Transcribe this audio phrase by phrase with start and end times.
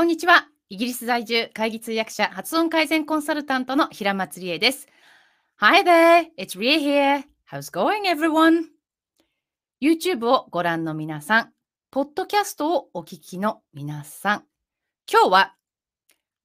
[0.00, 0.48] こんにちは。
[0.70, 4.88] イギリス在住会議通訳者発音改善コンサルタントの平松理恵です。
[5.56, 7.24] Hi there, it's Rie here.
[7.46, 8.68] How's going everyone?
[9.78, 11.52] YouTube をご覧の皆さん、
[11.90, 14.44] ポッドキャストをお聞きの皆さん、
[15.06, 15.54] 今日は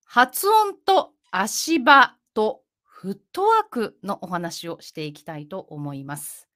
[0.04, 6.50] 発音と足場とフットワークのお話をしていきたいと思います。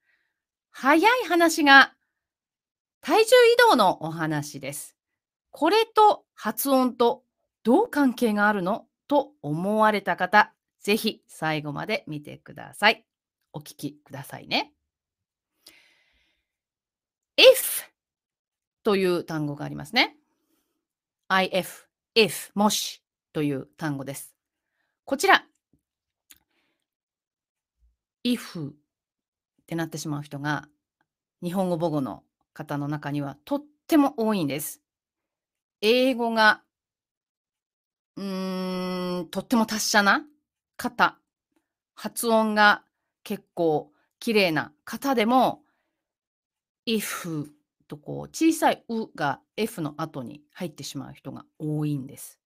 [0.70, 1.94] 早い話が
[3.00, 4.99] 体重移動のお話です。
[5.50, 7.22] これと発音と
[7.62, 8.86] どう関係があるの？
[9.08, 13.04] と思われた方、ぜひ最後まで見てください。
[13.52, 14.72] お聞きくださいね。
[17.36, 17.84] if
[18.84, 20.16] という単語がありますね。
[21.28, 24.34] if, if, もしという単語です。
[25.04, 25.44] こちら、
[28.24, 28.72] if っ
[29.66, 30.68] てなってしまう人が
[31.42, 34.80] 日本語母語の方の中にはとっても多いんです。
[35.80, 36.62] 英語が、
[38.16, 40.24] うーん、とっても達者な
[40.76, 41.18] 方、
[41.94, 42.84] 発音が
[43.22, 45.62] 結構綺麗な方でも、
[46.86, 47.50] if
[47.88, 52.38] とこう小さいうが F の後に入ってしまう人が多いんです。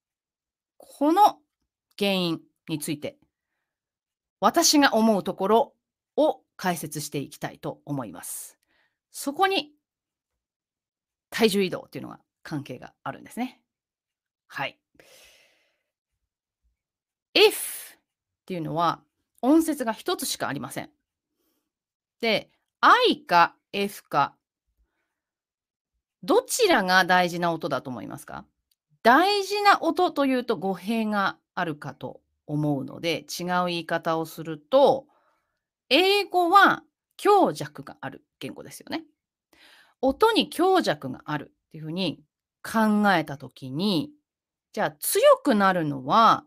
[0.79, 1.39] この
[1.99, 3.19] 原因について、
[4.41, 5.75] 私が思うところ
[6.17, 8.59] を解説していきたいと思います。
[9.11, 9.73] そこに
[11.31, 13.61] 体重移動っていうのが関係があるんですね。
[14.47, 14.79] はい。
[17.35, 17.99] if っ
[18.47, 19.01] ていうのは
[19.43, 20.91] 音節が一つしかありません。
[22.21, 22.51] で、
[22.81, 24.37] I か F か
[26.23, 28.45] どちらが大事な音だと思いますか？
[29.03, 35.07] 大事な音というと語弊があるかと思うので違う言い方をすると
[35.91, 36.83] 英語は
[37.17, 39.05] 強弱がある言語ですよね。
[40.01, 42.21] 音に強弱があるっていうふうに
[42.65, 44.11] 考えたときに、
[44.73, 46.45] じゃあ強くなるのは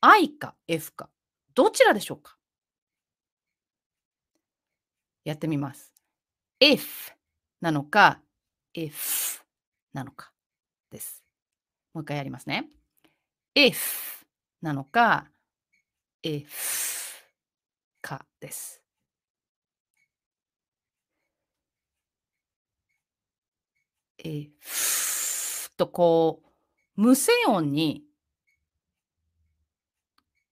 [0.00, 1.10] I か F か、
[1.54, 2.36] どちらでしょうか？
[5.24, 5.92] やってみます。
[6.60, 7.12] if
[7.60, 8.20] なのか、
[8.74, 9.42] if
[9.92, 10.32] なのか
[10.90, 11.22] です。
[11.92, 12.70] もう一回やりますね。
[13.54, 13.76] if
[14.62, 15.28] なのか、
[16.24, 16.48] if
[18.00, 18.82] かです。
[24.24, 25.01] えー、ふー
[25.82, 28.04] とこう、無声音に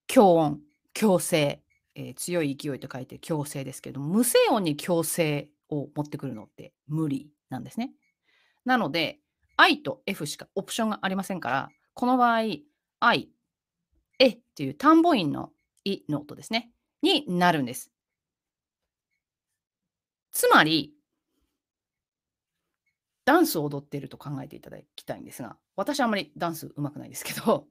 [0.07, 0.59] 強音、
[0.93, 1.63] 強制、
[1.95, 7.93] えー強い勢いと書いて強制ですけど、無声音に強制を持ってくるのって無理なんですね。
[8.65, 9.19] なので、
[9.55, 12.39] I と F しかオプションがありませんから、この場合、
[12.99, 13.29] I、
[14.19, 15.51] えっていう単母音の
[15.85, 16.71] いの音ですね、
[17.01, 17.89] になるんです。
[20.31, 20.93] つまり、
[23.25, 27.67] ダンスを踊っていると考えていただきたいんですが、私はあまりダンスうまくないですけど、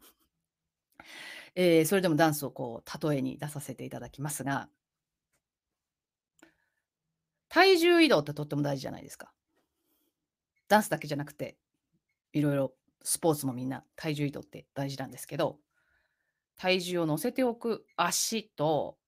[1.55, 4.69] えーそれでもダンスをこう例えに出させていただきますが、
[7.49, 9.33] 体重移動ってとっても大事じゃないですか。
[10.69, 11.59] ダンスだけじゃなくて、
[12.33, 15.59] いろいろスポーツもみんな体重移動って大事なんですけど、
[16.57, 18.99] 体重を乗せておく足と、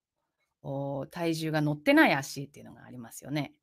[1.11, 3.53] 体重が乗ってない足っていうのがありますよね。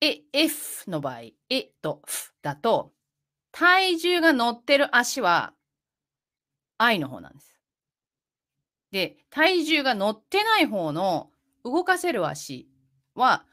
[0.00, 2.92] え、F の場合、えと F だと、
[3.52, 5.54] 体重が乗ってる足は
[6.78, 7.54] I の方なんです。
[8.90, 11.30] で、体重が乗ってない方の
[11.64, 12.68] 動かせる足
[13.14, 13.44] は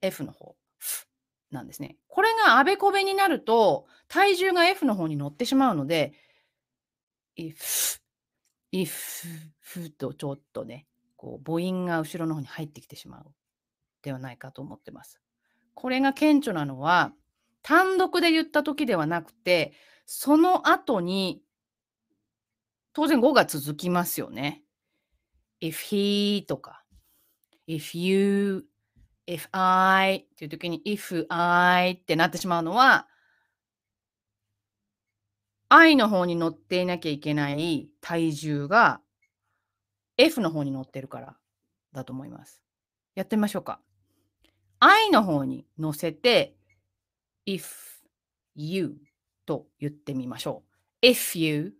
[0.00, 1.06] F の方 F
[1.50, 1.96] なんですね。
[2.08, 6.12] これがあべこべになると、体重が F の方に乗ってしまうので、
[7.36, 8.00] if,
[8.72, 8.90] if,
[9.62, 10.86] f とちょっとね、
[11.16, 13.26] こう母音が後ろの方に入ってきてしまう
[14.02, 15.19] ではないかと思ってます。
[15.80, 17.14] これが顕著なのは、
[17.62, 19.72] 単独で言った時ではなくて、
[20.04, 21.42] その後に、
[22.92, 24.62] 当然語が続きますよね。
[25.62, 26.84] if he とか、
[27.66, 28.66] if you,
[29.26, 33.08] if I っていう時に if I ってなってしまうのは、
[35.70, 39.00] I の方に乗っていなきゃいけない体重が
[40.18, 41.38] F の方に乗ってるから
[41.94, 42.60] だと思います。
[43.14, 43.80] やってみましょうか。
[44.80, 46.56] I の方に乗せて
[47.46, 47.64] if
[48.54, 48.96] you
[49.46, 50.62] と言ってみましょ
[51.02, 51.06] う。
[51.06, 51.74] if you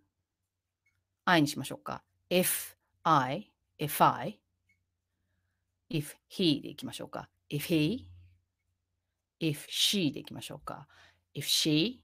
[1.25, 2.03] I にしましょうか。
[2.29, 4.39] if I, if I,
[5.89, 7.27] if he でいきましょうか。
[7.49, 8.05] if he,
[9.39, 10.87] if she でいきましょうか。
[11.35, 11.99] if she,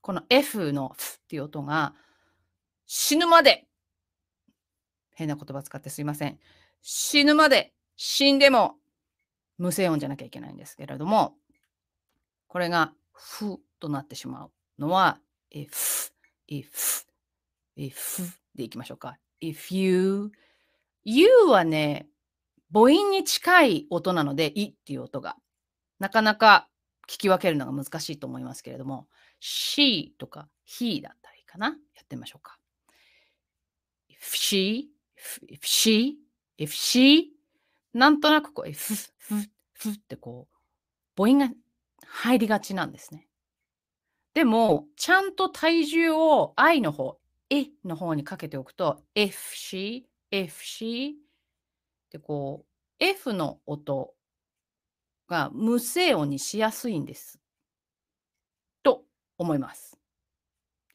[0.00, 1.94] この F の F っていう音が
[2.86, 3.66] 死ぬまで
[5.14, 6.38] 変な言葉使ってすいません。
[6.80, 8.79] 死ぬまで死んでも
[9.60, 11.34] 無声音じゃなきゃいけないんですけれども、
[12.48, 15.18] これがふとなってしまうのは
[15.54, 16.10] if,
[16.48, 17.04] if,
[17.76, 19.18] if でいきましょうか。
[19.42, 20.32] if you,
[21.04, 22.08] you はね、
[22.72, 25.36] 母音に近い音なので、いっていう音が。
[25.98, 26.66] なかなか
[27.06, 29.08] 聞き分けるのが難しいと思いますけれども、
[29.42, 31.66] she とか he だったらいいかな。
[31.66, 31.72] や
[32.02, 32.58] ってみましょうか。
[34.08, 34.86] if she,
[35.50, 36.14] if she,
[36.58, 37.39] if she
[37.92, 39.34] なんとなくこう、ふ、ふ、
[39.74, 40.56] ふってこう、
[41.16, 41.48] 母音が
[42.06, 43.28] 入りがちなんですね。
[44.34, 47.18] でも、ちゃんと体重を I の方、
[47.50, 51.14] えの方にかけておくと、if she, if she
[52.10, 54.14] でこう、F の音
[55.28, 57.40] が無声音にしやすいんです。
[58.82, 59.04] と
[59.38, 59.98] 思います。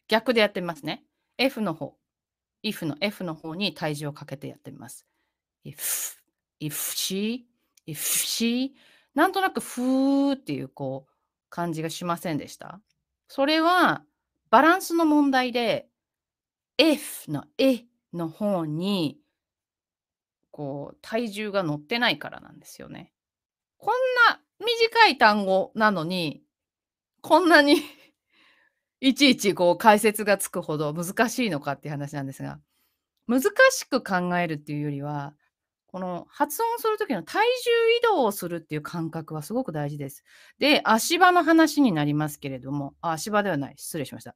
[0.07, 1.03] 逆でやってみますね。
[1.37, 1.95] F の方、
[2.63, 5.05] if の F の方に体重をかけてやってみます。
[5.65, 6.15] if,
[6.59, 7.43] ifc
[7.87, 8.71] ifc
[9.13, 11.11] なんとなくふーっていうこう
[11.49, 12.81] 感じがしませんでした？
[13.27, 14.03] それは
[14.49, 15.87] バランスの問題で
[16.77, 19.19] F のえの方に
[20.51, 23.13] こう体重が乗ってないからなんですよね。
[23.77, 23.93] こん
[24.29, 26.43] な短い単語なのに
[27.21, 27.77] こんなに
[29.01, 32.59] いちいちこう解説がつくほど難しいのかっていう話なんですが
[33.27, 35.35] 難しく考えるっていうよりは
[35.95, 40.25] この発音する時の体重移動をするっていう感覚はすごく大事です。
[40.59, 44.35] で、足場の話になりますけれども、足場ではない、失礼しました。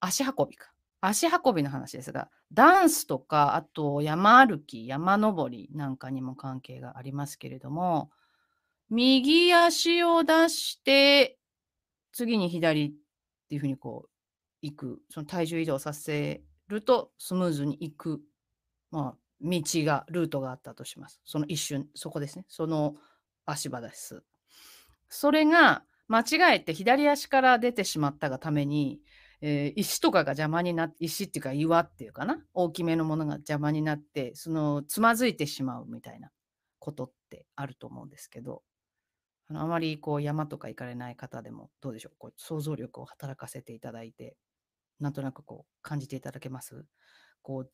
[0.00, 0.70] 足運びか。
[1.00, 8.10] 足運びの話ですが、ダンスとか、あと山歩き、山登りなんかにも関係がありますけれども、
[8.90, 11.38] 右足を出して、
[12.12, 12.92] 次に左っ
[13.48, 14.10] ていうふうにこう、
[14.60, 18.20] 行く、その体重移動させるとスムーズに行く。
[18.90, 21.20] まあ、道が、ルートがあったとします。
[21.24, 22.44] その一瞬、そこですね。
[22.48, 22.94] その
[23.46, 24.22] 足場です。
[25.08, 29.00] それが間違えて左足から出てしまったがために、
[29.40, 36.30] えー、石とかが邪魔になって、石っていうか岩っていうかな、大きめのものが邪魔になって、そのつまずいてしまうみたいな
[36.78, 38.62] ことってあると思うんですけど、
[39.50, 42.12] あのあまりこう山とか行かれない方でもどうでしょう？
[42.18, 44.36] こう想像力を働かせていただいて
[45.00, 46.86] なんとなくこう感じていただけます？
[47.42, 47.70] こう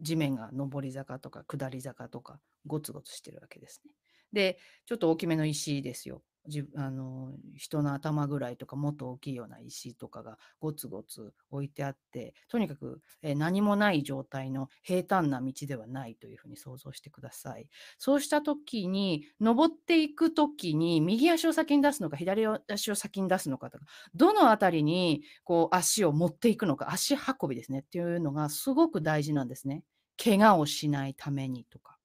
[0.00, 3.92] 地面が上り坂とか下り坂とかゴツゴツしてるわけですね。
[4.32, 6.22] で、ちょっと大きめの石ですよ。
[6.46, 17.68] じあの人の頭ぐらいとかもっと大きいような石とかがゴツゴツ置いてあってとにかく、え何もない状態の平坦な道ではないというふうに想像してください。
[17.98, 23.84] そうした時に登っていく時に右足を先に出すのか左足を先に出すのかとか
[24.14, 29.84] どの辺りにこう足を持っていくのか足運びですねっていうのがすごく大事なんですね。
[30.22, 31.99] 怪我をしないためにとか。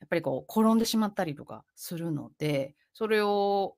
[0.00, 3.76] やっぱりこう転んでしまったりとかするので、それを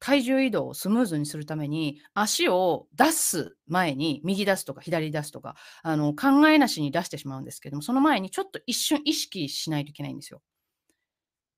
[0.00, 10.42] 体重移動をスムーズにするために足を出す前に右出すとか左出すとかあの考えなしに出してしまうんですけどもその前にちょっと一瞬意識しないといけないんですよ。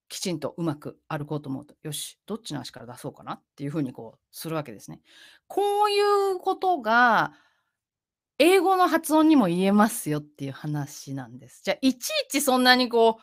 [0.09, 5.01] きちんとうまく歩こうと思うとよしどっちの足から出そうかなっていうふうにこうするわけですね。
[5.47, 7.33] こういうことが
[8.39, 11.63] 英語の発音にも言えますよっていう話なんです。
[11.65, 13.23] じゃあ、いちいちそんなにこう、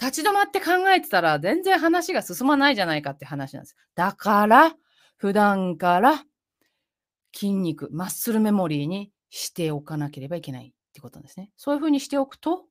[0.00, 3.76] 立ち止まって考えてたら全然話が進まないじゃないかって話なんです。
[3.94, 4.74] だから、
[5.16, 6.24] 普段から
[7.34, 11.50] 筋肉、 muscle memory にしておかなければいけないってことですね。
[11.56, 12.64] そういうふうにしておくと、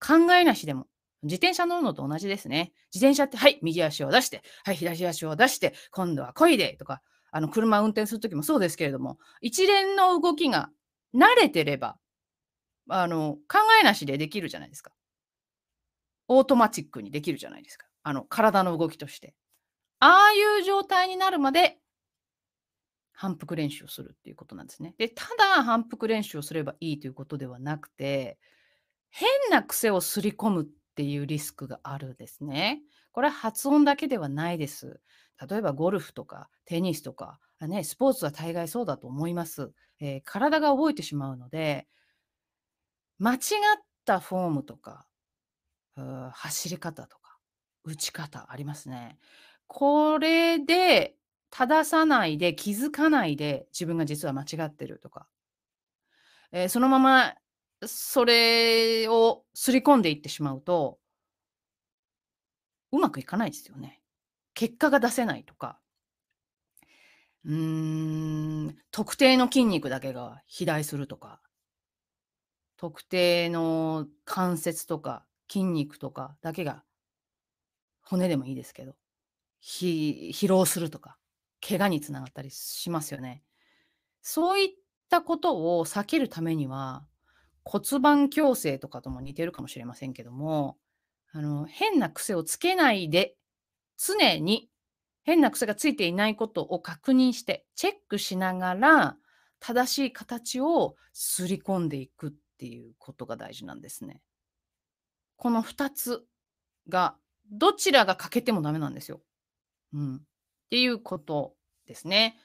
[0.00, 0.86] 考えなしでも、
[1.22, 2.72] 自転車乗るのと同じですね。
[2.92, 7.00] 自転車って、はい、右足を出して、はい、左足を出して、今度は漕いでとか、
[7.30, 10.70] あの、車運転するときもそうですけれども、一連の動きが
[11.14, 11.96] 慣れてれば、
[12.88, 14.92] あの、考えなしでできるじゃないですか。
[16.28, 17.86] オートマチックにできるじゃないですか。
[18.02, 19.34] あの、体の動きとして。
[20.00, 21.78] ああいう状態になるまで
[23.12, 24.94] 反復練習をするっていうことなんですね。
[24.98, 28.38] で、ただ反復練習をすればいいということではなくて、
[29.10, 32.82] 変な癖をすり込むっていうリスクがあるんですね。
[33.12, 35.00] これは発音だけではないです。
[35.48, 39.70] 例えばゴルフとかテニスとか、ね、スポーツは大概そうだと思います。
[40.00, 41.86] えー、体が覚えてしまうので、
[43.18, 43.40] 間違っ
[44.04, 45.06] たフォームとか、
[46.32, 47.38] 走り方とか、
[47.84, 49.18] 打ち方ありますね。
[49.66, 51.16] これで
[51.50, 55.26] 正さないで気づかないで自分が実は間違ってるとか、
[56.52, 57.34] えー、そのまま
[57.84, 60.98] それをすり込んでいってしまうと
[62.92, 64.00] うまくいかないですよね。
[64.54, 65.78] 結果が出せないとか、
[67.44, 71.40] うーん、特定の筋肉だけが肥大するとか、
[72.76, 76.82] 特定の関節とか筋肉とかだけが、
[78.00, 78.94] 骨でもいいですけど、
[79.62, 81.18] 疲労するとか、
[81.60, 83.42] 怪我につながったりしますよね。
[84.22, 84.68] そういっ
[85.10, 87.04] たことを避けるためには、
[87.64, 90.78] 骨盤矯正とかとも似てるかもしれませんけども、
[91.32, 93.36] あの、変な癖をつけないで、
[93.98, 94.70] 常に
[95.22, 99.18] 変な癖がついていないことを確認して、チェックしながら、
[99.60, 104.22] 正しい形をすり込んでいくっていうことが大事なんですね。
[105.42, 106.24] この2つ
[106.88, 107.16] が、
[107.50, 109.20] どちらが欠けてもダメなんですよ。
[109.92, 110.16] うん。
[110.18, 110.20] っ
[110.70, 112.36] ていうことですね。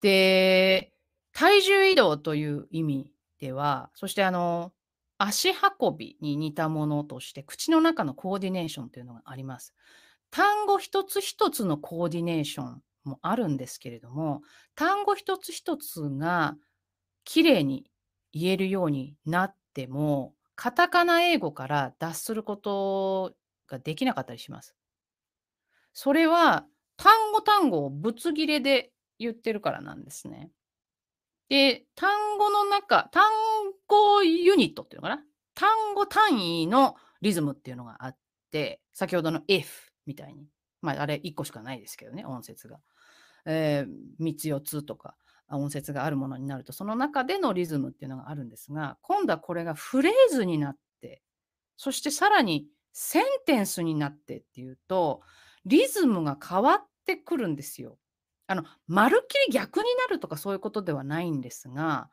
[0.00, 0.92] で、
[1.32, 4.72] 体重移動という意味では、そしてあの、
[5.18, 9.72] 足運びに似たものとして、口の中のコーディネーションというのがあります。
[10.32, 14.42] 単語一つ一つのコーディネーションもあるんですけれども、
[14.74, 16.56] 単語一つ一つが
[17.22, 17.88] 綺麗に
[18.32, 23.34] 言えるようになっても、カタカナ英語から脱すること
[23.68, 24.74] ができなかったりします。
[25.92, 30.50] それは単語単語をぶつ切れで言ってるからなんですね。
[31.48, 33.22] で、単語の中、単
[33.86, 35.22] 語ユニットっていうのかな？
[35.54, 38.16] 単語単位のリズムっていうのがあっ
[38.50, 39.66] て、先ほどの if
[40.06, 40.46] みたいに。
[40.82, 42.78] まあ、あれ1個しかないですけどね、音節が。
[43.46, 45.16] えー、3つ4つとか
[45.50, 51.22] 音節があるものになると、その中でのリズムっていうのがあるんですが、今度はこれがフレーズになって、
[51.76, 55.22] そしてさらにセンテンスになってっていうと、
[55.66, 57.98] リズムが変わってくるんですよ。
[58.46, 62.10] あの、まるっきり逆になるとかそういうことではないんですが、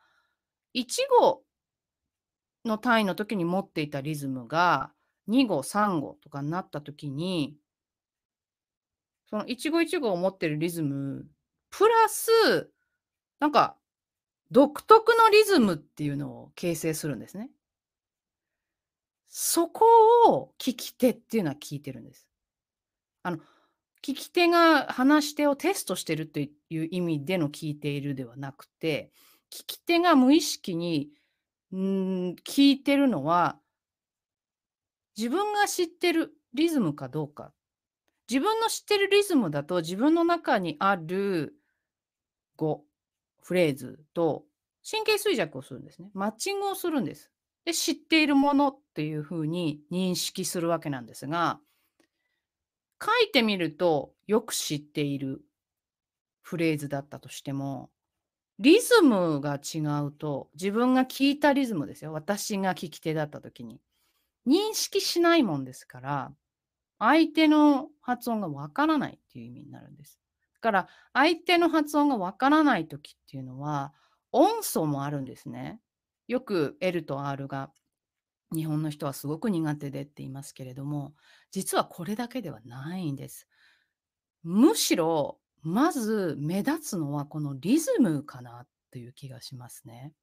[0.74, 1.44] 1語
[2.66, 4.94] の単位の時に持っていたリズムが
[5.28, 7.56] 2語、3語とかになった時に、
[9.30, 11.26] その一語一語を持ってるリズム、
[11.70, 12.72] プラス、
[13.42, 13.76] なんか、
[14.52, 17.50] 独特のリズムっていうのを形成するんですね。
[19.28, 19.86] そこ
[20.30, 22.28] を聞き手っていうのは聞いてるんです。
[23.24, 29.12] あの、聞き手が話し手をテストしてるという意味での聞いているではなくて、
[29.50, 31.10] 聞き手が無意識に、
[31.74, 33.60] ん聞いてるのは、
[35.18, 37.54] 自分が知ってるリズムかどうか。
[38.30, 41.56] 自分の知ってるリズムだと自分の中にある
[42.56, 42.86] 語、
[43.42, 44.44] フレーズと
[44.90, 46.10] 神経衰弱をするんですね。
[46.14, 47.32] マッチングをするんです。
[47.66, 51.60] で、知っているものっていうふうに認識するわけなんですが、
[53.04, 55.42] 書いてみるとよく知っている
[56.42, 57.90] フレーズだったとしても、
[58.60, 62.14] リズムが違うと、自分が聞いたリズムですよ。
[62.14, 63.82] 私が聞き手だった時に。
[64.48, 66.32] 認識しないもんですから、
[67.00, 70.21] 相手の発音がわからないっていう意味になるんです。
[70.62, 73.94] から、相手の発音がわからない時っていうのは、
[74.32, 75.82] 音素もあるんですね。
[76.28, 77.72] よく L と R が
[78.56, 81.16] 日本の人はすごく苦手でって言いますけれども、
[81.52, 83.48] 実はこれだけではないんです。
[84.44, 90.14] むしろ、まず目立つのはこのリズムかなという気がしますね。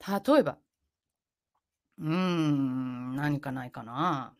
[0.00, 0.58] 例えば、
[1.98, 4.36] うーん、何かないかな。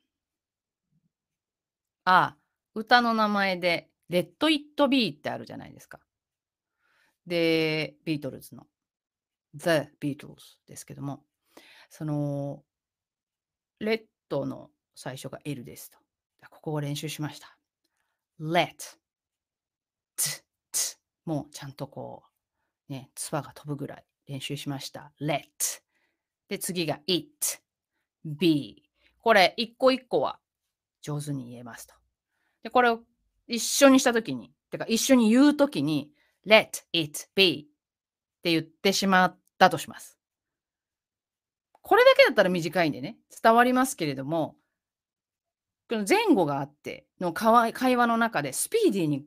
[2.05, 2.37] あ、
[2.81, 6.01] 歌の名前で、レッド・イット・ビーってあるじゃないですか。
[7.27, 8.67] で、ビートルズの
[9.55, 11.23] The Beatles ですけども、
[11.91, 12.65] その、
[13.81, 15.99] レッドの最初が L ですと。
[16.49, 17.59] ここを練習しました。
[18.41, 18.69] let,
[20.17, 20.97] t, t
[21.27, 22.23] もうちゃんとこ
[22.89, 25.13] う、ね、つばが飛ぶぐらい練習しました。
[25.21, 25.45] let
[26.49, 27.61] で、次が It,
[28.25, 30.39] B これ一個一個は
[31.03, 32.00] 上手に言えますと。
[32.63, 33.01] で、これを
[33.47, 36.11] 一緒にしたときに、てか一緒に言うときに
[36.47, 40.19] let it be って言ってしまったとします。
[41.83, 44.57] これだけだったら短いんでね、伝わりますけれども、
[45.89, 49.25] この前後があっての会話の中でスピーディーに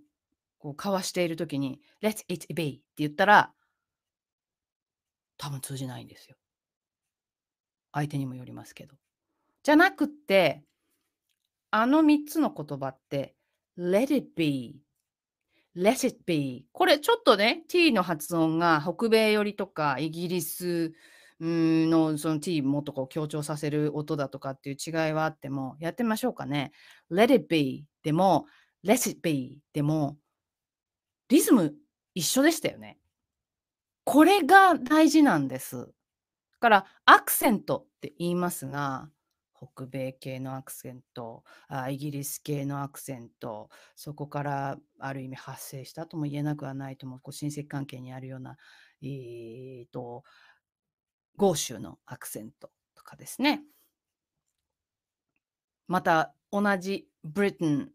[0.60, 3.52] こう交わしているときに、Let it be って言ったら、
[5.38, 6.38] 多分通じないんですよ。
[7.92, 8.96] 相手にもよりますけど。
[9.64, 10.64] じゃなくって、
[11.76, 13.36] あの3つの言葉って、
[13.80, 14.80] Let it be
[15.76, 20.94] Let it be これちょっとね、t の発音が北米寄りとかイギリス
[21.40, 26.74] のその t もとかを強調させる音だとかっていう違いはあっても、やってみましょうかね。
[27.12, 28.46] Let it be でも、
[28.86, 30.18] Let it be でも、
[31.28, 31.74] リズム
[32.14, 33.00] 一緒でしたよね。
[34.04, 35.90] これが大事なんです。
[36.60, 39.10] からアクセントって言いますが、
[39.76, 48.58] 北米系のアクセントあ、イギリス系のアクセント、そこからある意味発生したとも言えなくはないとも、こう親戚関係にあるような、
[49.02, 50.24] えーと、
[51.36, 53.64] 豪州のアクセントとかですね。
[55.88, 57.92] また同じブリテン、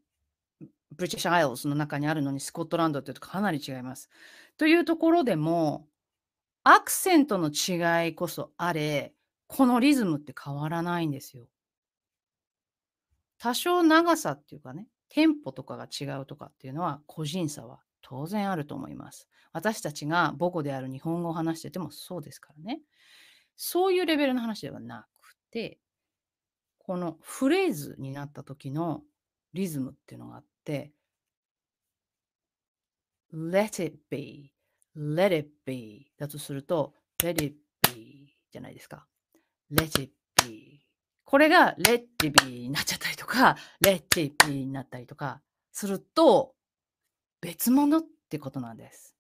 [0.97, 4.11] British Isles の中にあるのにスコットランドっていうとかなり違います。
[4.57, 5.89] というところでも、
[6.65, 9.15] アクセントの違いこそあれ、
[9.47, 11.49] このリズムって変わらないんですよ。
[13.39, 19.29] 多少長さっていうかね、テンポとかが違うとかっていうのは個人差は当然あると思います。
[19.53, 22.81] 私たちが母語である日本語を話しててもそうですからね。
[23.57, 25.79] そういうレベルの話ではなくて、
[26.79, 29.03] このフレーズになった時の
[29.53, 30.93] リズムっていうのがあって、
[33.33, 34.53] let it be,
[34.97, 37.57] let it be だとすると、let it
[37.95, 39.07] be じゃないですか。
[39.71, 40.13] let it
[40.45, 40.88] be
[41.31, 45.43] これが let it be になっちゃったりとか、let it be になったりとか
[45.73, 46.55] すると、
[47.43, 49.15] 別物ってことなんです。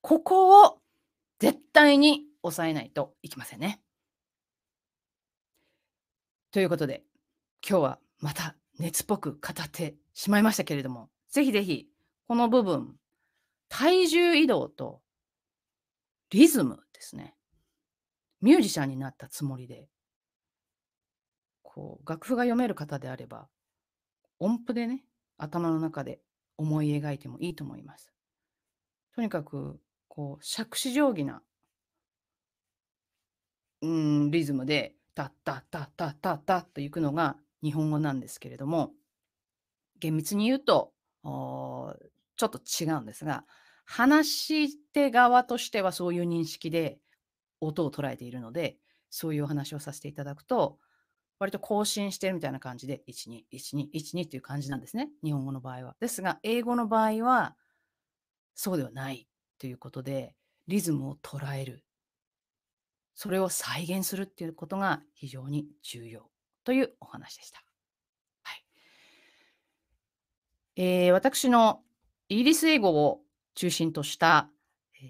[0.00, 0.80] ここを
[1.38, 3.80] 絶対に抑えないといけませんね。
[6.50, 7.04] ということで、
[7.64, 11.86] 今日はまた熱っぽく語ってしまいましたけれども、ぜひぜひ、
[12.26, 12.96] この部分、
[13.68, 15.00] 体重移動と
[16.30, 17.36] リズムですね。
[18.40, 19.91] ミュージシャンになったつもりで、
[21.74, 23.48] こう、楽譜が読める方であれば、
[24.38, 25.06] 音符でね、
[25.38, 26.20] 頭の中で
[26.58, 28.12] 思い描いてもいいと思います。
[29.14, 31.42] とにかく、こう、杓子定規な、
[33.80, 38.92] うん、リズムで、タッタッタッタッタッタッといくのが日本語なんですけれども、
[39.98, 41.96] 厳密に言うと、ちょ
[42.46, 43.44] っと違うんですが、
[43.84, 46.98] 話し手側としてはそういう認識で
[47.60, 48.76] 音を捉えているので、
[49.10, 50.78] そういうお話をさせていただくと、
[51.42, 55.08] 割と更新してるみたいな感じで、1、2、1、2、1、2っていう感じなんですね。
[55.24, 55.96] 日本語の場合は。
[55.98, 57.56] ですが、英語の場合は、
[58.54, 59.26] そうではない
[59.58, 60.36] ということで、
[60.68, 61.84] リズムを捉える。
[63.16, 66.30] それを再現するっていうことが非常に重要
[66.62, 67.64] というお話でした。
[68.44, 68.64] はい
[70.76, 71.82] えー、私の
[72.28, 73.20] イギリス英語を
[73.56, 74.48] 中心とした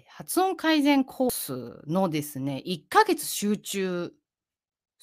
[0.07, 4.13] 発音改善コースのですね、1ヶ月集中、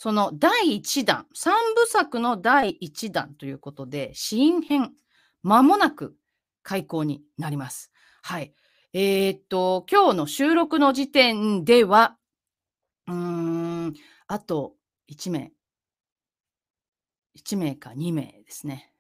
[0.02, 4.94] その第1弾、3部作の第1弾ということで、新編、
[5.42, 6.16] まもなく
[6.62, 7.92] 開講になります。
[8.22, 8.54] はい。
[8.94, 12.16] えー、っと、今日の収録の時点では、
[13.08, 13.94] うーん、
[14.26, 14.72] あと
[15.12, 15.52] 1名、
[17.36, 18.94] 1名か2名ですね。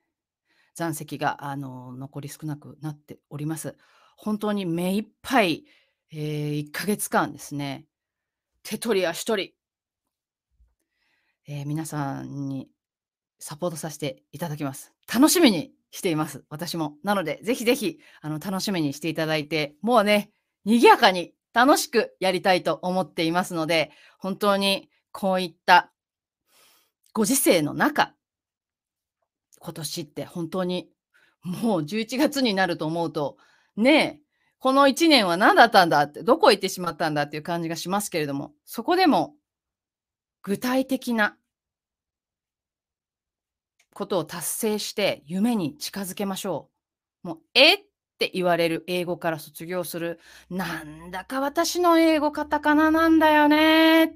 [0.74, 3.74] 残席があの残り少なくなっております。
[4.18, 5.64] 本当に目いっぱい、
[6.12, 7.86] えー、1ヶ月間ですね、
[8.62, 9.59] 手取り足取り、
[11.52, 12.68] えー、皆さんに
[13.40, 14.92] サポートさせていただきます。
[15.12, 16.44] 楽しみにしています。
[16.48, 16.94] 私も。
[17.02, 20.30] なので、ぜひぜひ、あの、楽しみにしていただいて、もうね、
[20.64, 25.90] 賑やかに楽しくやりたいと思っていますので、本当にこういった
[27.14, 28.14] ご時世の中、
[29.58, 30.88] 今年って本当に
[31.42, 33.38] もう11月になると思うと、
[33.74, 34.20] ねえ、
[34.60, 39.34] この1年は何だったんだって、どこ行ってしまったんだっていう感じがしますけれども、そこでも
[40.42, 41.36] 具体的な
[43.94, 46.70] ことを達成して夢に近づけましょ
[47.24, 47.28] う。
[47.28, 47.78] もう、えっ
[48.18, 50.20] て言われる英語から卒業する。
[50.48, 54.14] なんだか私の英語カタカナなんだよね。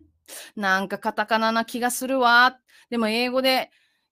[0.57, 2.59] なんかカタカナな気がするわ。
[2.91, 3.71] でも英語で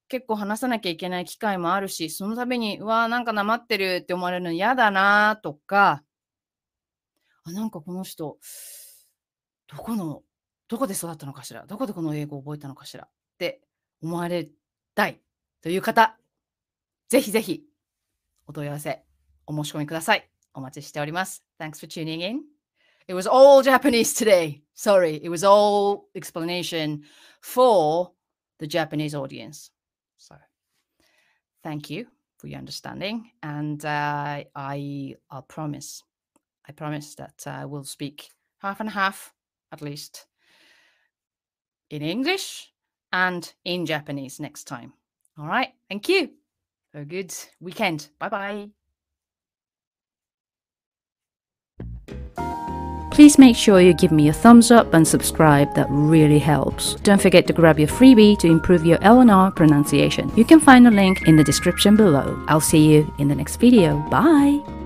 [0.09, 6.03] 結構話さなきゃいけない機会もあるし、その度に、うわーなんかなまってるって思われるの嫌だなとか、
[7.45, 8.37] あ、なんかこの人、
[9.69, 10.23] どこの、
[10.69, 11.65] どこで育ったのかしら？
[11.67, 13.05] どこでこの英語を覚えたのかしら？
[13.05, 13.63] って
[14.03, 14.49] 思われ
[14.95, 15.21] たい
[15.62, 16.18] という方、
[17.10, 17.64] ぜひぜひ
[18.48, 19.04] お問い合わせ、
[19.46, 20.30] お申し込みください。
[20.54, 21.44] お待ちしております。
[21.60, 22.42] Thanks for tuning in.
[23.08, 24.62] It was all Japanese today.
[24.74, 27.04] Sorry, it was all explanation
[27.42, 28.12] for
[28.60, 29.72] the Japanese audience.
[30.18, 30.36] So,
[31.64, 36.04] thank you for your understanding, and uh, I I promise,
[36.68, 39.34] I promise that I uh, will speak half and half
[39.72, 40.28] at least
[41.90, 42.74] in English
[43.12, 44.94] and in Japanese next time.
[45.43, 46.31] All right, thank you.
[46.95, 48.09] Have a good weekend.
[48.21, 48.69] Bye bye.
[53.11, 56.95] Please make sure you give me a thumbs up and subscribe, that really helps.
[57.03, 60.31] Don't forget to grab your freebie to improve your LNR pronunciation.
[60.35, 62.43] You can find the link in the description below.
[62.49, 63.99] I'll see you in the next video.
[64.11, 64.82] Bye!